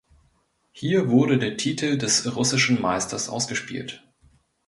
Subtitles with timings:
[0.71, 4.03] Hier wurde der Titel des russischen Meisters ausgespielt.